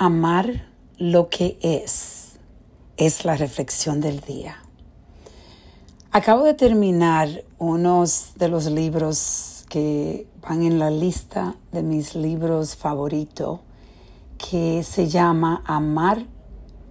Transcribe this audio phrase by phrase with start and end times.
[0.00, 2.38] Amar lo que es
[2.96, 4.62] es la reflexión del día.
[6.12, 8.04] Acabo de terminar uno
[8.36, 13.58] de los libros que van en la lista de mis libros favoritos
[14.36, 16.24] que se llama Amar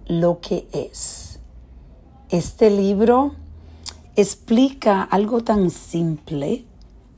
[0.06, 1.40] lo que es.
[2.28, 3.32] Este libro
[4.16, 6.66] explica algo tan simple,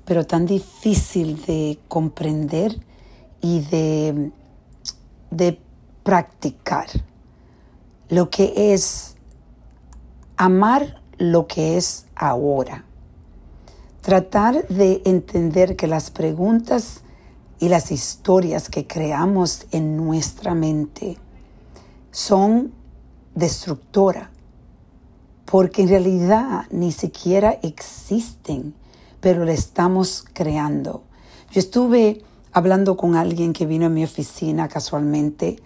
[0.05, 2.79] pero tan difícil de comprender
[3.41, 4.31] y de,
[5.33, 5.59] de
[6.03, 6.89] practicar
[8.09, 9.17] lo que es
[10.37, 12.85] amar lo que es ahora.
[14.01, 17.03] Tratar de entender que las preguntas
[17.59, 21.19] y las historias que creamos en nuestra mente
[22.11, 22.73] son
[23.35, 24.31] destructoras,
[25.45, 28.75] porque en realidad ni siquiera existen,
[29.21, 31.03] pero le estamos creando.
[31.51, 32.23] Yo estuve
[32.53, 35.59] hablando con alguien que vino a mi oficina casualmente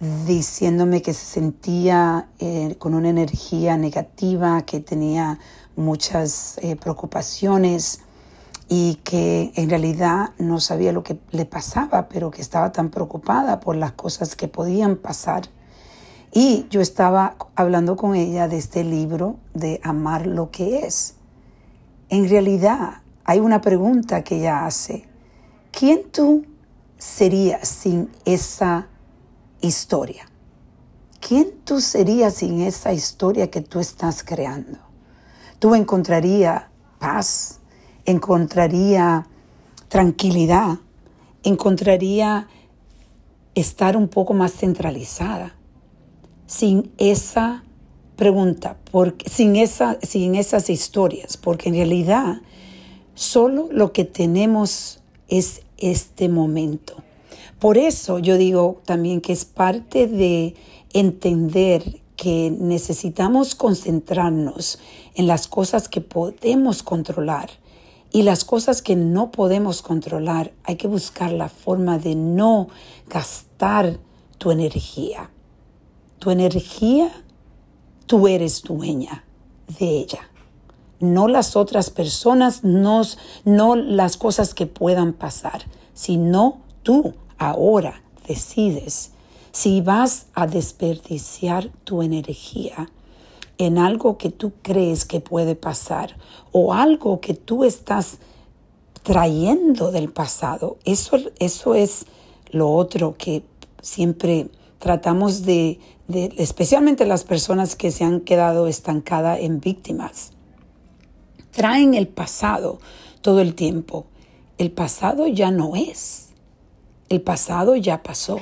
[0.00, 5.38] diciéndome que se sentía eh, con una energía negativa, que tenía
[5.74, 8.00] muchas eh, preocupaciones
[8.68, 13.60] y que en realidad no sabía lo que le pasaba, pero que estaba tan preocupada
[13.60, 15.44] por las cosas que podían pasar.
[16.32, 21.14] Y yo estaba hablando con ella de este libro de Amar lo que es.
[22.08, 25.08] En realidad hay una pregunta que ella hace.
[25.70, 26.44] ¿Quién tú
[26.98, 28.88] serías sin esa
[29.60, 30.28] historia.
[31.20, 34.78] ¿Quién tú serías sin esa historia que tú estás creando?
[35.58, 37.60] Tú encontraría paz,
[38.04, 39.26] encontraría
[39.88, 40.78] tranquilidad,
[41.42, 42.48] encontraría
[43.54, 45.54] estar un poco más centralizada
[46.46, 47.64] sin esa
[48.16, 52.40] pregunta, porque, sin, esa, sin esas historias, porque en realidad
[53.14, 57.02] solo lo que tenemos es este momento.
[57.58, 60.54] Por eso yo digo también que es parte de
[60.92, 64.78] entender que necesitamos concentrarnos
[65.14, 67.50] en las cosas que podemos controlar
[68.10, 70.52] y las cosas que no podemos controlar.
[70.64, 72.68] Hay que buscar la forma de no
[73.08, 73.98] gastar
[74.38, 75.30] tu energía.
[76.18, 77.10] Tu energía,
[78.06, 79.24] tú eres dueña
[79.78, 80.30] de ella.
[80.98, 83.02] No las otras personas, no,
[83.44, 89.12] no las cosas que puedan pasar, sino tú ahora decides
[89.52, 92.90] si vas a desperdiciar tu energía
[93.58, 96.16] en algo que tú crees que puede pasar
[96.52, 98.18] o algo que tú estás
[99.02, 100.76] trayendo del pasado.
[100.84, 102.04] Eso, eso es
[102.50, 103.44] lo otro que
[103.80, 104.48] siempre
[104.78, 110.32] tratamos de, de, especialmente las personas que se han quedado estancadas en víctimas.
[111.50, 112.78] Traen el pasado
[113.22, 114.04] todo el tiempo.
[114.58, 116.25] El pasado ya no es
[117.08, 118.40] el pasado ya pasó.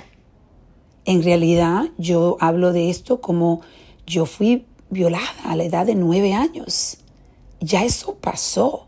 [1.04, 3.60] En realidad yo hablo de esto como
[4.06, 6.98] yo fui violada a la edad de nueve años.
[7.60, 8.86] Ya eso pasó.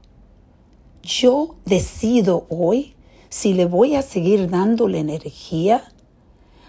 [1.02, 2.94] Yo decido hoy
[3.28, 5.84] si le voy a seguir dando la energía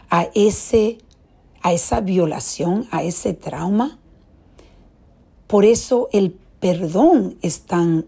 [0.10, 1.00] a ese
[1.62, 4.00] a esa violación, a ese trauma.
[5.48, 8.06] Por eso el perdón es tan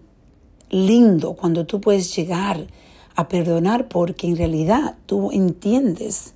[0.70, 2.68] lindo cuando tú puedes llegar
[3.19, 6.35] a perdonar porque en realidad tú entiendes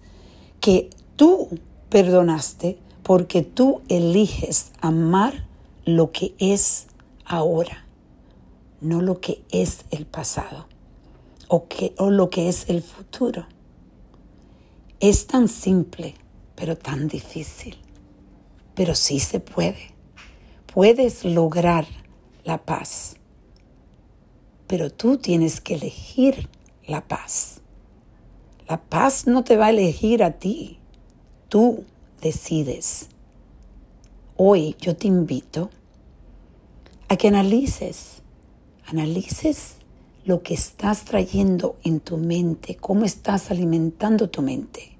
[0.59, 1.47] que tú
[1.87, 5.45] perdonaste porque tú eliges amar
[5.85, 6.87] lo que es
[7.23, 7.85] ahora,
[8.81, 10.67] no lo que es el pasado
[11.47, 13.47] o, que, o lo que es el futuro.
[14.99, 16.15] Es tan simple,
[16.53, 17.77] pero tan difícil.
[18.75, 19.93] Pero sí se puede.
[20.65, 21.87] Puedes lograr
[22.43, 23.15] la paz.
[24.67, 26.49] Pero tú tienes que elegir
[26.85, 27.61] la paz.
[28.67, 30.79] La paz no te va a elegir a ti.
[31.49, 31.85] Tú
[32.21, 33.09] decides.
[34.35, 35.69] Hoy yo te invito
[37.07, 38.23] a que analices,
[38.87, 39.75] analices
[40.25, 44.97] lo que estás trayendo en tu mente, cómo estás alimentando tu mente.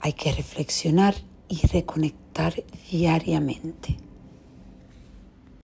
[0.00, 1.14] Hay que reflexionar
[1.48, 3.98] y reconectar diariamente.